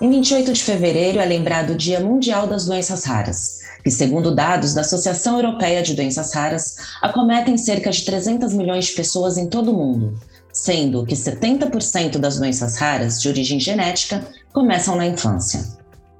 [0.00, 4.72] Em 28 de fevereiro é lembrado o Dia Mundial das Doenças Raras, que, segundo dados
[4.72, 9.70] da Associação Europeia de Doenças Raras, acometem cerca de 300 milhões de pessoas em todo
[9.70, 10.18] o mundo,
[10.50, 15.60] sendo que 70% das doenças raras de origem genética começam na infância.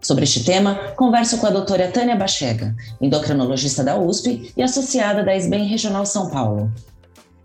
[0.03, 5.35] Sobre este tema, converso com a doutora Tânia Bachega, endocrinologista da USP e associada da
[5.35, 6.71] SBEM Regional São Paulo.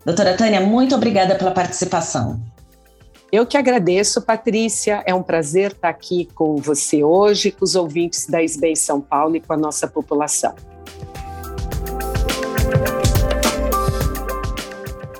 [0.04, 2.38] Doutora Tânia, muito obrigada pela participação.
[3.32, 5.02] Eu que agradeço, Patrícia.
[5.04, 9.36] É um prazer estar aqui com você hoje, com os ouvintes da SBEM São Paulo
[9.36, 10.54] e com a nossa população.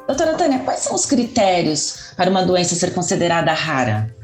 [0.07, 4.15] Doutora Tânia, quais são os critérios para uma doença ser considerada rara?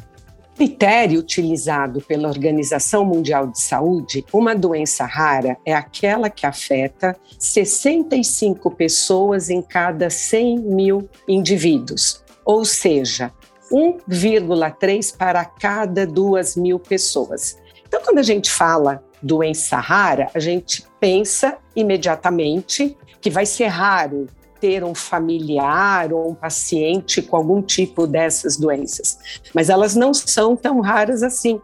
[0.55, 8.71] critério utilizado pela Organização Mundial de Saúde, uma doença rara é aquela que afeta 65
[8.71, 13.33] pessoas em cada 100 mil indivíduos, ou seja,
[13.73, 17.57] 1,3 para cada 2 mil pessoas.
[17.87, 24.27] Então, quando a gente fala doença rara, a gente pensa imediatamente que vai ser raro
[24.61, 29.19] ter um familiar ou um paciente com algum tipo dessas doenças,
[29.53, 31.61] mas elas não são tão raras assim.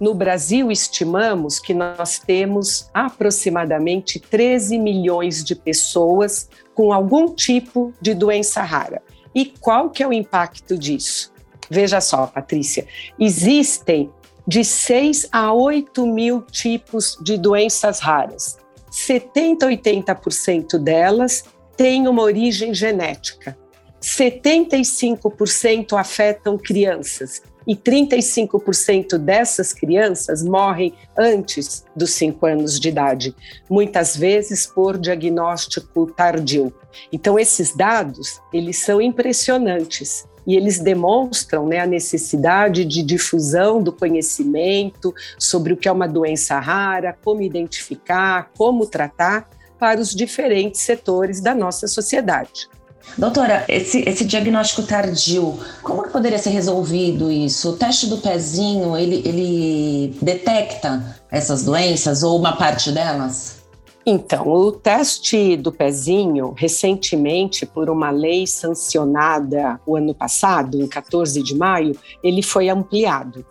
[0.00, 8.14] No Brasil, estimamos que nós temos aproximadamente 13 milhões de pessoas com algum tipo de
[8.14, 9.02] doença rara.
[9.34, 11.32] E qual que é o impacto disso?
[11.70, 12.86] Veja só, Patrícia,
[13.18, 14.10] existem
[14.46, 18.58] de 6 a 8 mil tipos de doenças raras.
[18.90, 21.44] 70 a 80% delas
[21.76, 23.56] têm uma origem genética.
[24.02, 33.36] 75% afetam crianças e 35% dessas crianças morrem antes dos 5 anos de idade,
[33.68, 36.72] muitas vezes por diagnóstico tardio.
[37.12, 43.92] Então esses dados, eles são impressionantes e eles demonstram né, a necessidade de difusão do
[43.92, 49.48] conhecimento sobre o que é uma doença rara, como identificar, como tratar
[49.78, 52.68] para os diferentes setores da nossa sociedade.
[53.16, 57.70] Doutora, esse, esse diagnóstico tardio, como que poderia ser resolvido isso?
[57.70, 63.59] O teste do pezinho, ele, ele detecta essas doenças ou uma parte delas?
[64.04, 71.42] Então, o teste do pezinho, recentemente, por uma lei sancionada o ano passado, em 14
[71.42, 73.44] de maio, ele foi ampliado.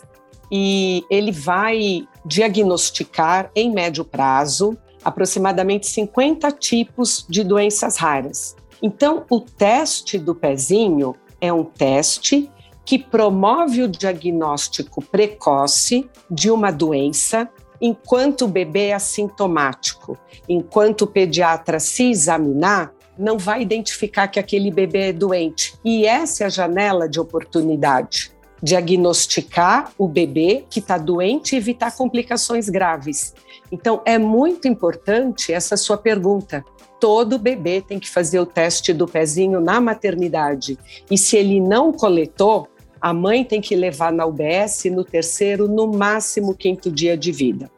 [0.52, 8.56] E ele vai diagnosticar, em médio prazo, aproximadamente 50 tipos de doenças raras.
[8.82, 12.50] Então, o teste do pezinho é um teste
[12.84, 17.48] que promove o diagnóstico precoce de uma doença
[17.82, 20.18] enquanto o bebê é assintomático.
[20.48, 25.74] Enquanto o pediatra se examinar, não vai identificar que aquele bebê é doente.
[25.84, 28.32] E essa é a janela de oportunidade.
[28.64, 33.34] Diagnosticar o bebê que está doente e evitar complicações graves.
[33.72, 36.64] Então, é muito importante essa sua pergunta.
[37.00, 40.78] Todo bebê tem que fazer o teste do pezinho na maternidade.
[41.12, 42.68] E se ele não coletou,
[43.02, 47.70] a mãe tem que levar na UBS no terceiro, no máximo quinto dia de vida.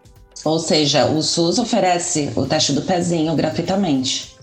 [0.44, 4.36] Ou seja, o SUS oferece o teste do pezinho gratuitamente.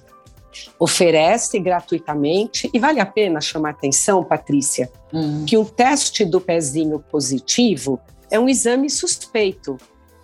[0.78, 5.44] Oferece gratuitamente e vale a pena chamar atenção, Patrícia, hum.
[5.44, 8.00] que um teste do pezinho positivo
[8.30, 9.76] é um exame suspeito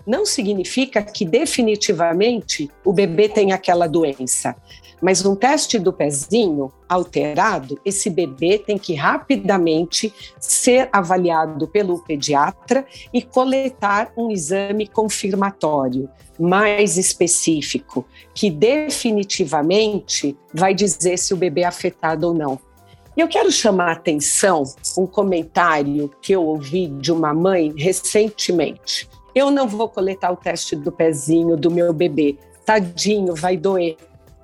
[0.06, 4.54] não significa que definitivamente o bebê tem aquela doença.
[5.00, 12.87] Mas um teste do pezinho alterado, esse bebê tem que rapidamente ser avaliado pelo pediatra
[13.12, 21.66] e coletar um exame confirmatório mais específico, que definitivamente vai dizer se o bebê é
[21.66, 22.59] afetado ou não.
[23.16, 24.65] E eu quero chamar a atenção
[24.98, 29.09] um comentário que eu ouvi de uma mãe recentemente.
[29.34, 32.37] Eu não vou coletar o teste do pezinho do meu bebê.
[32.65, 33.97] Tadinho, vai doer.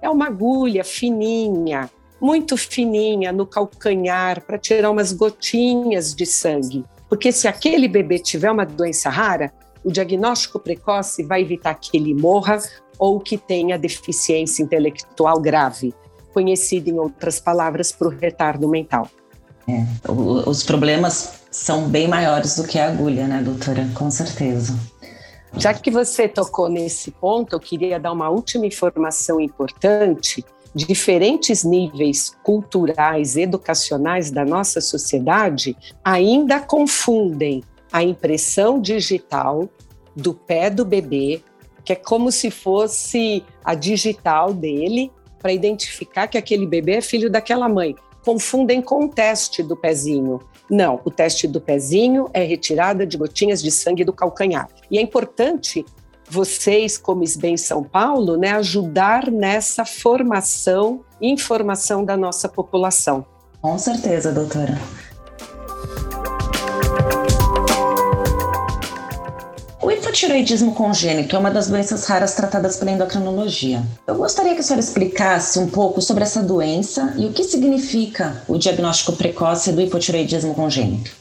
[0.02, 1.88] É uma agulha fininha,
[2.20, 6.84] muito fininha no calcanhar para tirar umas gotinhas de sangue.
[7.08, 9.52] Porque se aquele bebê tiver uma doença rara,
[9.84, 12.58] o diagnóstico precoce vai evitar que ele morra
[12.98, 15.94] ou que tenha deficiência intelectual grave,
[16.34, 19.08] conhecida em outras palavras o retardo mental.
[19.68, 23.88] É, os problemas são bem maiores do que a agulha, né, doutora?
[23.94, 24.78] Com certeza.
[25.56, 30.44] Já que você tocou nesse ponto, eu queria dar uma última informação importante.
[30.72, 39.68] Diferentes níveis culturais, educacionais da nossa sociedade ainda confundem a impressão digital
[40.14, 41.42] do pé do bebê,
[41.84, 45.10] que é como se fosse a digital dele,
[45.40, 47.96] para identificar que aquele bebê é filho daquela mãe.
[48.24, 50.40] Confundem com o teste do pezinho
[50.70, 54.68] Não, o teste do pezinho é retirada de gotinhas de sangue do calcanhar.
[54.90, 55.84] E é importante
[56.28, 63.26] vocês, como SBEM São Paulo, né, ajudar nessa formação informação da nossa população.
[63.60, 64.78] Com certeza, doutora.
[70.10, 73.80] Hipotiroidismo congênito é uma das doenças raras tratadas pela endocrinologia.
[74.08, 78.42] Eu gostaria que a senhora explicasse um pouco sobre essa doença e o que significa
[78.48, 81.12] o diagnóstico precoce do hipotiroidismo congênito.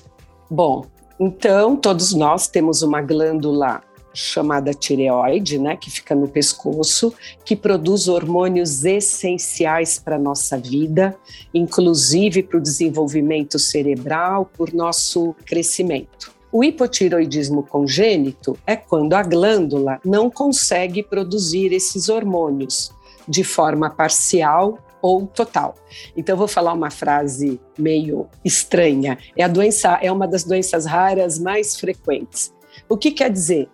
[0.49, 0.87] Bom,
[1.19, 7.13] então todos nós temos uma glândula chamada tireoide, né, que fica no pescoço,
[7.45, 11.15] que produz hormônios essenciais para a nossa vida,
[11.53, 16.38] inclusive para o desenvolvimento cerebral, por nosso crescimento.
[16.51, 22.91] O hipotiroidismo congênito é quando a glândula não consegue produzir esses hormônios
[23.27, 25.75] de forma parcial ou total.
[26.17, 29.17] Então vou falar uma frase meio estranha.
[29.37, 32.53] É a doença é uma das doenças raras mais frequentes.
[32.87, 33.69] O que quer dizer?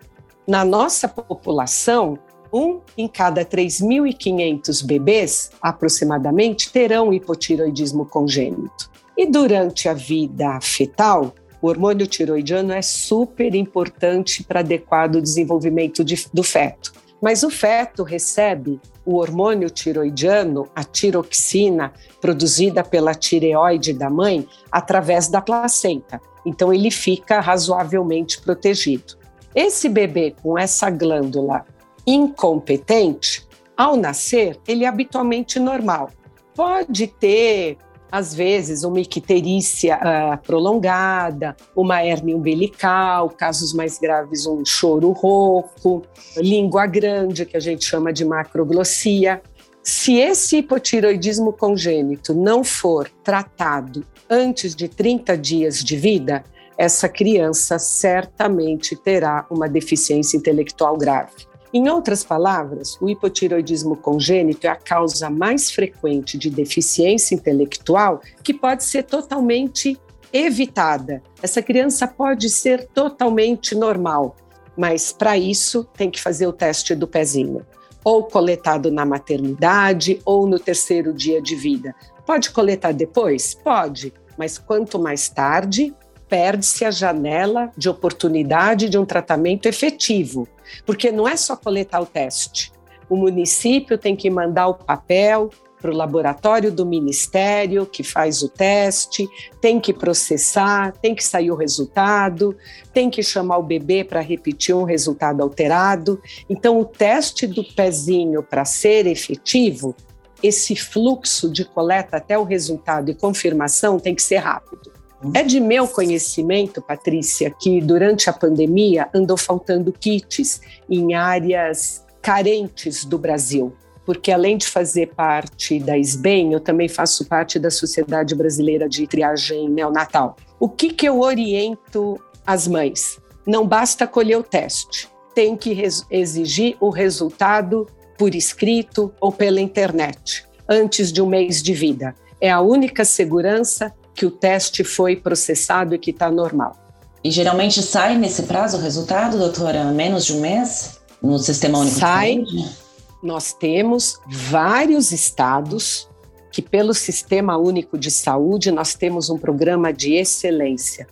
[0.46, 2.20] Na nossa população,
[2.54, 8.92] um em cada 3.500 bebês, aproximadamente, terão hipotiroidismo congênito.
[9.18, 11.34] E durante a vida fetal,
[11.66, 16.94] o hormônio tiroidiano é super importante para adequado desenvolvimento de, do feto.
[17.20, 21.92] Mas o feto recebe o hormônio tiroidiano, a tiroxina,
[22.22, 26.22] produzida pela tireoide da mãe, através da placenta.
[26.46, 29.18] Então, ele fica razoavelmente protegido.
[29.56, 31.66] Esse bebê com essa glândula
[32.06, 33.44] incompetente,
[33.76, 36.12] ao nascer, ele é habitualmente normal.
[36.54, 37.80] Pode ter,
[38.16, 46.02] às vezes, uma icterícia uh, prolongada, uma hernia umbilical, casos mais graves, um choro rouco,
[46.38, 49.42] língua grande, que a gente chama de macroglossia.
[49.84, 56.42] Se esse hipotiroidismo congênito não for tratado antes de 30 dias de vida,
[56.78, 61.34] essa criança certamente terá uma deficiência intelectual grave.
[61.78, 68.54] Em outras palavras, o hipotiroidismo congênito é a causa mais frequente de deficiência intelectual que
[68.54, 70.00] pode ser totalmente
[70.32, 71.22] evitada.
[71.44, 74.38] Essa criança pode ser totalmente normal,
[74.78, 77.66] mas para isso tem que fazer o teste do pezinho,
[78.06, 81.94] ou coletado na maternidade ou no terceiro dia de vida.
[82.26, 83.54] Pode coletar depois?
[83.54, 85.94] Pode, mas quanto mais tarde,
[86.28, 90.48] perde-se a janela de oportunidade de um tratamento efetivo,
[90.86, 92.72] porque não é só coletar o teste.
[93.10, 95.52] O município tem que mandar o papel
[95.86, 99.30] para o laboratório do ministério que faz o teste,
[99.62, 102.58] tem que processar, tem que sair o resultado,
[102.92, 106.20] tem que chamar o bebê para repetir um resultado alterado.
[106.50, 109.96] Então, o teste do pezinho, para ser efetivo,
[110.42, 114.95] esse fluxo de coleta até o resultado e confirmação tem que ser rápido.
[115.34, 123.06] É de meu conhecimento, Patrícia, que durante a pandemia andou faltando kits em áreas carentes
[123.06, 123.74] do Brasil.
[124.06, 129.08] Porque além de fazer parte da SBEM, eu também faço parte da Sociedade Brasileira de
[129.08, 130.36] Triagem Neonatal.
[130.60, 133.20] O que, que eu oriento as mães?
[133.48, 137.88] Não basta colher o teste, tem que exigir o resultado
[138.18, 142.16] por escrito ou pela internet, antes de um mês de vida.
[142.40, 146.78] É a única segurança que o teste foi processado e que está normal.
[147.24, 149.84] E geralmente sai nesse prazo o resultado, doutora?
[149.86, 151.00] Menos de um mês?
[151.22, 152.76] No Sistema Único sai, de Saúde?
[153.22, 156.08] Nós temos vários estados
[156.52, 161.08] que, pelo Sistema Único de Saúde, nós temos um programa de excelência.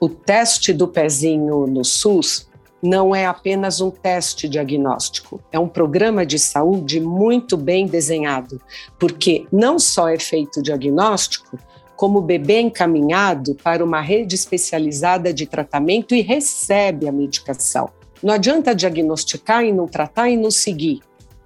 [0.00, 2.48] O teste do pezinho no SUS
[2.82, 8.60] não é apenas um teste diagnóstico, é um programa de saúde muito bem desenhado,
[8.98, 11.58] porque não só é feito diagnóstico,
[11.98, 17.90] como bebê encaminhado para uma rede especializada de tratamento e recebe a medicação.
[18.22, 21.00] Não adianta diagnosticar e não tratar e não seguir,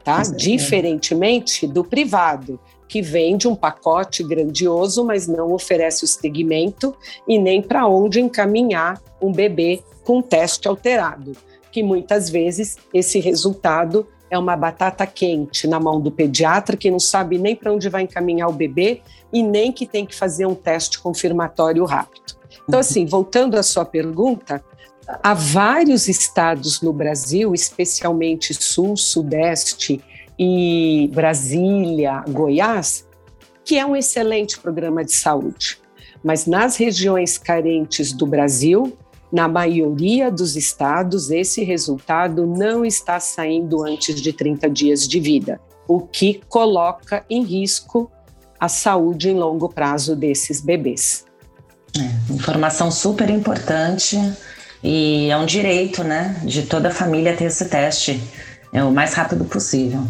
[0.04, 0.20] tá?
[0.36, 6.94] Diferentemente do privado, que vende um pacote grandioso, mas não oferece o segmento
[7.26, 11.32] e nem para onde encaminhar um bebê com teste alterado,
[11.70, 16.98] que muitas vezes esse resultado é uma batata quente na mão do pediatra que não
[16.98, 20.54] sabe nem para onde vai encaminhar o bebê e nem que tem que fazer um
[20.54, 22.34] teste confirmatório rápido.
[22.66, 24.64] Então, assim, voltando à sua pergunta,
[25.22, 30.00] há vários estados no Brasil, especialmente Sul, Sudeste
[30.38, 33.06] e Brasília, Goiás,
[33.62, 35.78] que é um excelente programa de saúde.
[36.24, 38.96] Mas nas regiões carentes do Brasil,
[39.32, 45.58] na maioria dos estados, esse resultado não está saindo antes de 30 dias de vida,
[45.88, 48.10] o que coloca em risco
[48.60, 51.24] a saúde em longo prazo desses bebês.
[51.96, 54.18] É, informação super importante
[54.84, 58.22] e é um direito, né, de toda a família ter esse teste
[58.72, 60.00] é o mais rápido possível.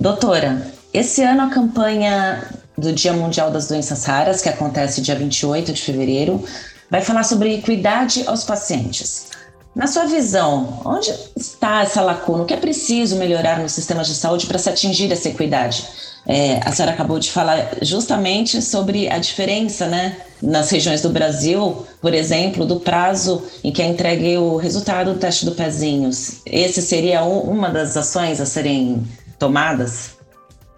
[0.00, 5.72] Doutora, esse ano a campanha do Dia Mundial das Doenças Raras, que acontece dia 28
[5.72, 6.42] de fevereiro,
[6.90, 9.28] vai falar sobre equidade aos pacientes.
[9.74, 12.42] Na sua visão, onde está essa lacuna?
[12.42, 15.86] O que é preciso melhorar no sistema de saúde para se atingir essa equidade?
[16.26, 21.86] É, a senhora acabou de falar justamente sobre a diferença né, nas regiões do Brasil,
[22.00, 26.10] por exemplo, do prazo em que é entregue o resultado do teste do pezinho.
[26.44, 29.06] Esse seria uma das ações a serem
[29.38, 30.18] tomadas?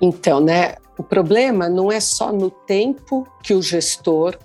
[0.01, 4.39] Então, né, o problema não é só no tempo que o gestor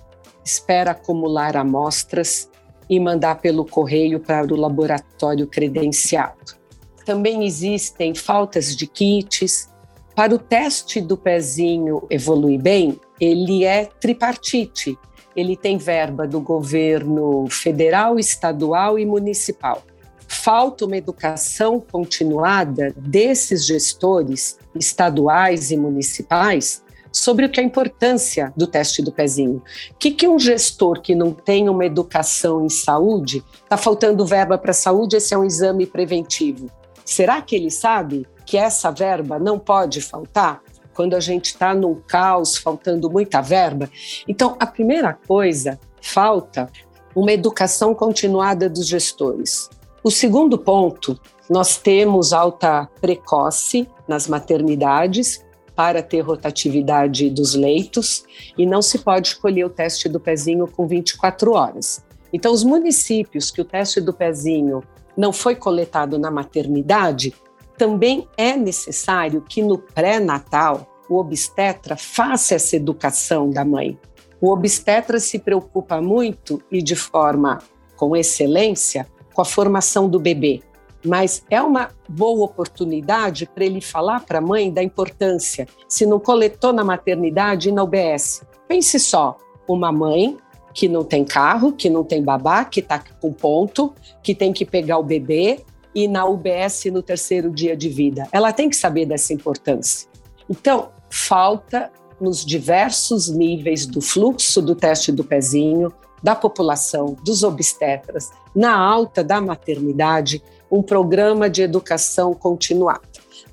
[0.44, 2.50] espera acumular amostras
[2.90, 6.58] e mandar pelo correio para o laboratório credenciado.
[7.06, 9.68] Também existem faltas de kits.
[10.16, 14.98] Para o teste do pezinho evoluir bem, ele é tripartite.
[15.36, 19.80] Ele tem verba do governo federal, estadual e municipal.
[20.28, 28.52] Falta uma educação continuada desses gestores estaduais e municipais sobre o que é a importância
[28.54, 29.62] do teste do pezinho.
[29.90, 34.58] O que, que um gestor que não tem uma educação em saúde, está faltando verba
[34.58, 36.70] para saúde, esse é um exame preventivo.
[37.04, 40.60] Será que ele sabe que essa verba não pode faltar?
[40.94, 43.88] Quando a gente está num caos, faltando muita verba.
[44.26, 46.68] Então, a primeira coisa, falta
[47.14, 49.70] uma educação continuada dos gestores.
[50.08, 55.44] O segundo ponto, nós temos alta precoce nas maternidades,
[55.76, 58.24] para ter rotatividade dos leitos
[58.56, 62.02] e não se pode escolher o teste do pezinho com 24 horas.
[62.32, 64.82] Então, os municípios que o teste do pezinho
[65.14, 67.34] não foi coletado na maternidade,
[67.76, 73.98] também é necessário que no pré-natal o obstetra faça essa educação da mãe.
[74.40, 77.58] O obstetra se preocupa muito e de forma
[77.94, 79.06] com excelência
[79.38, 80.60] com a formação do bebê
[81.06, 86.18] mas é uma boa oportunidade para ele falar para a mãe da importância, se não
[86.18, 88.42] coletou na maternidade e na UBS.
[88.66, 89.36] Pense só,
[89.68, 90.36] uma mãe
[90.74, 94.64] que não tem carro, que não tem babá, que está com ponto, que tem que
[94.64, 95.60] pegar o bebê
[95.94, 98.26] e na UBS no terceiro dia de vida.
[98.32, 100.08] Ela tem que saber dessa importância.
[100.50, 108.30] Então, falta nos diversos níveis do fluxo do teste do pezinho, da população, dos obstetras,
[108.54, 113.02] na alta da maternidade, um programa de educação continuada.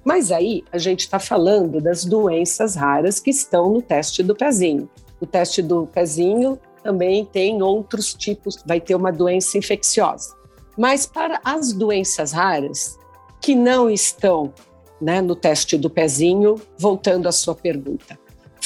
[0.03, 4.89] Mas aí a gente está falando das doenças raras que estão no teste do pezinho.
[5.19, 10.35] O teste do pezinho também tem outros tipos, vai ter uma doença infecciosa.
[10.77, 12.99] Mas para as doenças raras
[13.41, 14.53] que não estão
[15.01, 18.19] né, no teste do pezinho, voltando à sua pergunta,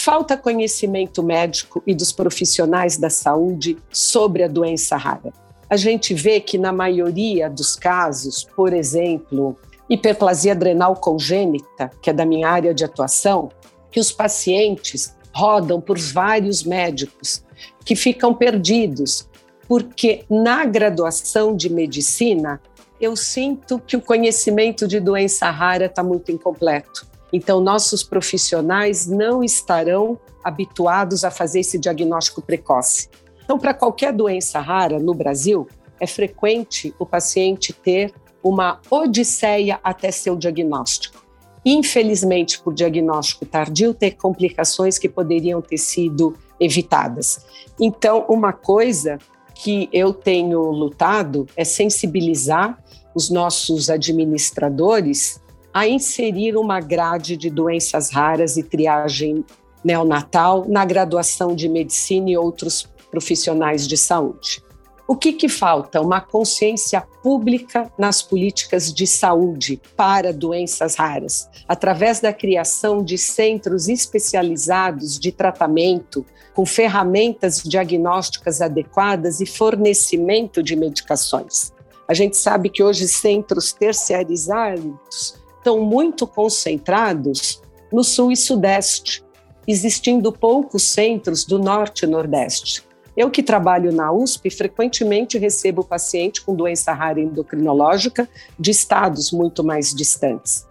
[0.03, 5.31] falta conhecimento médico e dos profissionais da saúde sobre a doença rara
[5.69, 9.55] a gente vê que na maioria dos casos, por exemplo,
[9.87, 13.49] hiperplasia adrenal congênita, que é da minha área de atuação,
[13.91, 17.43] que os pacientes rodam por vários médicos
[17.85, 19.29] que ficam perdidos,
[19.67, 22.59] porque na graduação de medicina
[22.99, 27.07] eu sinto que o conhecimento de doença rara está muito incompleto.
[27.31, 33.09] Então, nossos profissionais não estarão habituados a fazer esse diagnóstico precoce.
[33.43, 35.67] Então, para qualquer doença rara no Brasil,
[35.99, 41.25] é frequente o paciente ter uma odisseia até seu diagnóstico.
[41.65, 47.45] Infelizmente, por diagnóstico tardio, ter complicações que poderiam ter sido evitadas.
[47.79, 49.17] Então, uma coisa
[49.53, 52.81] que eu tenho lutado é sensibilizar
[53.13, 55.41] os nossos administradores
[55.73, 59.45] a inserir uma grade de doenças raras e triagem
[59.83, 64.63] neonatal na graduação de medicina e outros profissionais de saúde.
[65.07, 65.99] O que, que falta?
[65.99, 73.87] Uma consciência pública nas políticas de saúde para doenças raras, através da criação de centros
[73.87, 76.23] especializados de tratamento,
[76.53, 81.73] com ferramentas diagnósticas adequadas e fornecimento de medicações.
[82.07, 87.61] A gente sabe que hoje centros terciarizados estão muito concentrados
[87.91, 89.23] no sul e sudeste,
[89.67, 92.83] existindo poucos centros do norte e nordeste.
[93.15, 99.63] Eu que trabalho na USP, frequentemente recebo paciente com doença rara endocrinológica de estados muito
[99.63, 100.65] mais distantes.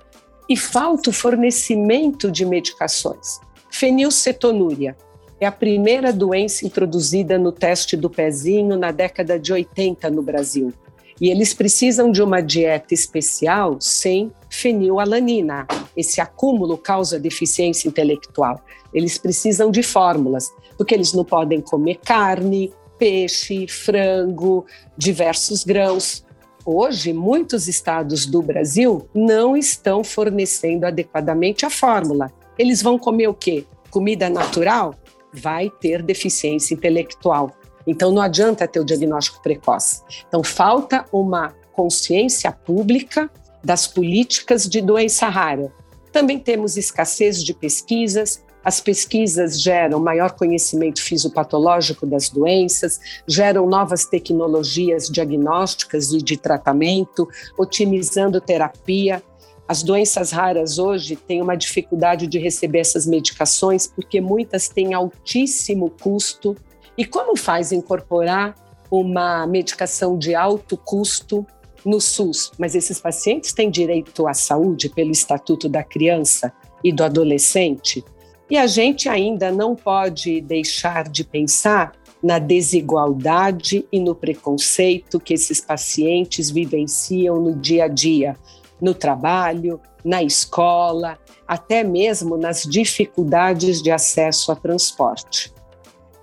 [0.49, 3.39] E falta o fornecimento de medicações.
[3.71, 4.97] Fenilcetonúria
[5.39, 10.73] é a primeira doença introduzida no teste do pezinho na década de 80 no Brasil.
[11.21, 15.67] E eles precisam de uma dieta especial sem fenilalanina.
[15.97, 18.61] esse acúmulo causa deficiência intelectual.
[18.95, 24.65] Eles precisam de fórmulas, porque eles não podem comer carne, peixe, frango,
[24.97, 26.25] diversos grãos.
[26.65, 32.31] Hoje, muitos estados do Brasil não estão fornecendo adequadamente a fórmula.
[32.59, 33.65] Eles vão comer o quê?
[33.91, 34.95] Comida natural?
[35.33, 37.58] Vai ter deficiência intelectual.
[37.89, 40.03] Então, não adianta ter o diagnóstico precoce.
[40.29, 43.31] Então, falta uma consciência pública
[43.65, 45.73] das políticas de doença rara.
[46.13, 54.05] Também temos escassez de pesquisas, as pesquisas geram maior conhecimento fisiopatológico das doenças, geram novas
[54.05, 57.27] tecnologias diagnósticas e de tratamento,
[57.57, 59.23] otimizando terapia.
[59.67, 65.91] As doenças raras hoje têm uma dificuldade de receber essas medicações porque muitas têm altíssimo
[65.91, 66.57] custo.
[66.99, 68.57] E como faz incorporar
[68.91, 71.47] uma medicação de alto custo
[71.85, 72.51] no SUS?
[72.59, 76.53] Mas esses pacientes têm direito à saúde pelo Estatuto da Criança
[76.83, 78.05] e do Adolescente?
[78.51, 85.35] E a gente ainda não pode deixar de pensar na desigualdade e no preconceito que
[85.35, 88.37] esses pacientes vivenciam no dia a dia,
[88.81, 95.57] no trabalho, na escola, até mesmo nas dificuldades de acesso a transporte.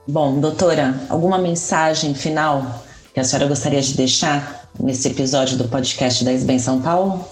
[0.07, 6.23] Bom, doutora, alguma mensagem final que a senhora gostaria de deixar nesse episódio do podcast
[6.23, 7.25] da SBEM São Paulo?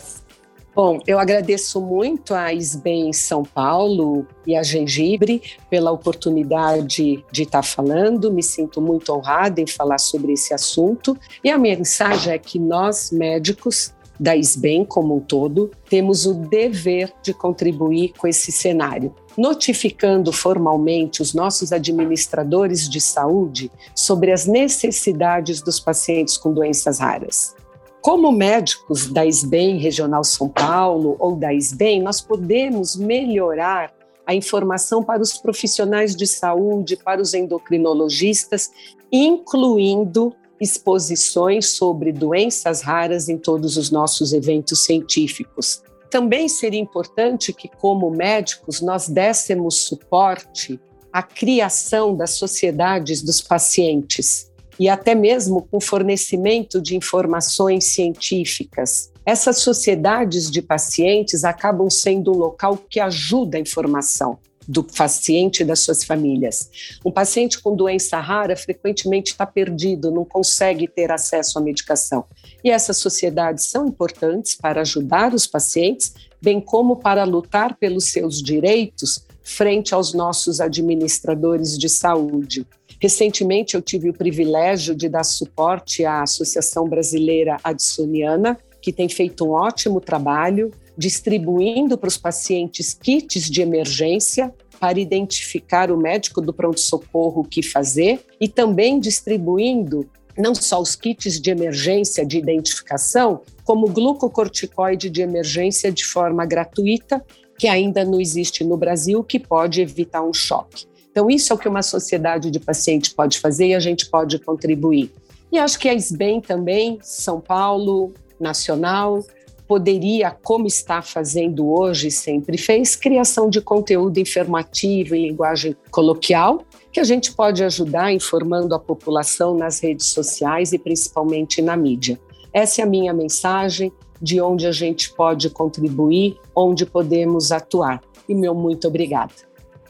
[0.75, 5.39] Bom, eu agradeço muito a SBEM São Paulo e a Gengibre
[5.69, 8.33] pela oportunidade de estar falando.
[8.33, 11.15] Me sinto muito honrada em falar sobre esse assunto.
[11.43, 17.11] E a mensagem é que nós, médicos, da SBEM como um todo, temos o dever
[17.21, 25.61] de contribuir com esse cenário, notificando formalmente os nossos administradores de saúde sobre as necessidades
[25.61, 27.55] dos pacientes com doenças raras.
[28.01, 33.93] Como médicos da SBEM Regional São Paulo ou da SBEM, nós podemos melhorar
[34.25, 38.71] a informação para os profissionais de saúde, para os endocrinologistas,
[39.11, 40.33] incluindo
[40.63, 45.83] exposições sobre doenças raras em todos os nossos eventos científicos.
[46.09, 50.79] Também seria importante que, como médicos, nós dessemos suporte
[51.11, 59.11] à criação das sociedades dos pacientes e até mesmo com fornecimento de informações científicas.
[59.25, 65.65] Essas sociedades de pacientes acabam sendo um local que ajuda a informação do paciente e
[65.65, 66.69] das suas famílias.
[67.05, 72.25] Um paciente com doença rara frequentemente está perdido, não consegue ter acesso à medicação.
[72.63, 78.41] E essas sociedades são importantes para ajudar os pacientes, bem como para lutar pelos seus
[78.41, 82.65] direitos frente aos nossos administradores de saúde.
[82.99, 89.45] Recentemente, eu tive o privilégio de dar suporte à Associação Brasileira Addisoniana, que tem feito
[89.45, 96.53] um ótimo trabalho distribuindo para os pacientes kits de emergência para identificar o médico do
[96.53, 103.41] pronto-socorro o que fazer e também distribuindo não só os kits de emergência de identificação,
[103.63, 107.23] como glucocorticoide de emergência de forma gratuita,
[107.57, 110.85] que ainda não existe no Brasil, que pode evitar um choque.
[111.11, 114.39] Então, isso é o que uma sociedade de paciente pode fazer e a gente pode
[114.39, 115.11] contribuir.
[115.51, 119.23] E acho que a SBEM também, São Paulo, nacional,
[119.67, 126.99] poderia, como está fazendo hoje, sempre fez, criação de conteúdo informativo em linguagem coloquial, que
[126.99, 132.19] a gente pode ajudar informando a população nas redes sociais e principalmente na mídia.
[132.53, 138.01] Essa é a minha mensagem de onde a gente pode contribuir, onde podemos atuar.
[138.29, 139.33] E meu muito obrigada.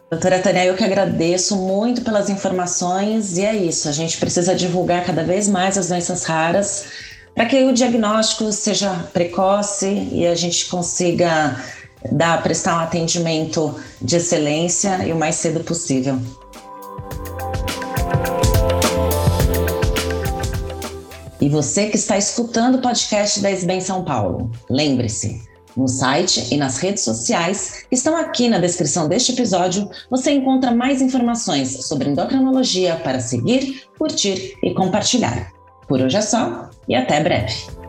[0.09, 5.03] Doutora Tânia, eu que agradeço muito pelas informações e é isso, a gente precisa divulgar
[5.03, 10.65] cada vez mais as doenças raras para que o diagnóstico seja precoce e a gente
[10.65, 11.59] consiga
[12.11, 16.19] dar, prestar um atendimento de excelência e o mais cedo possível.
[21.41, 25.41] E você que está escutando o podcast da SBEM São Paulo, lembre-se,
[25.75, 31.01] no site e nas redes sociais, estão aqui na descrição deste episódio, você encontra mais
[31.01, 35.51] informações sobre endocrinologia para seguir, curtir e compartilhar.
[35.87, 37.82] Por hoje é só e até breve.